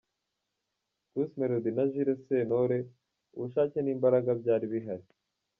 [1.11, 2.79] Bruce Melodie na Jules Sentore
[3.35, 5.05] ubushake n'imbaraga byari bihari.